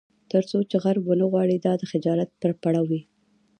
تر 0.31 0.43
څو 0.49 0.57
چې 0.69 0.77
غرب 0.83 1.03
ونه 1.05 1.25
غواړي 1.31 1.57
دا 1.65 1.73
د 1.77 1.83
خجالت 1.91 2.29
پرپړه 2.41 2.81
وي. 2.89 3.01